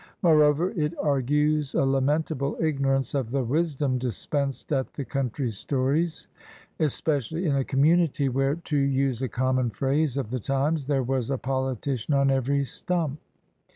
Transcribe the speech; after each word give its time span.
More 0.23 0.43
over 0.43 0.71
it 0.71 0.95
argues 0.99 1.75
a 1.75 1.85
lamentable 1.85 2.57
ignorance 2.59 3.13
of 3.13 3.29
the 3.29 3.43
wis 3.43 3.75
dom 3.75 3.99
dispensed 3.99 4.73
at 4.73 4.95
the 4.95 5.05
country 5.05 5.51
stories, 5.51 6.27
especially 6.79 7.45
in 7.45 7.55
a 7.55 7.63
community 7.63 8.27
where, 8.27 8.55
to 8.55 8.77
use 8.77 9.21
a 9.21 9.29
common 9.29 9.69
phrase 9.69 10.17
of 10.17 10.31
the 10.31 10.39
times, 10.39 10.87
"There 10.87 11.03
was 11.03 11.29
a 11.29 11.37
politician 11.37 12.15
on 12.15 12.31
every 12.31 12.63
stump." 12.63 13.19